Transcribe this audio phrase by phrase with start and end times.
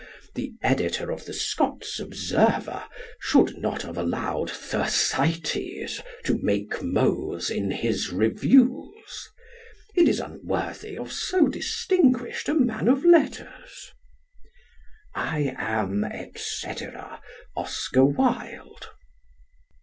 [0.33, 2.85] The editor of the Scots Observer
[3.19, 9.29] should not have allowed Thersites to make mows in his reviews.
[9.95, 13.91] It is unworthy of so distinguished a man of letters.
[15.13, 17.21] I am, etc.,
[17.55, 18.87] OSCAR WILDE.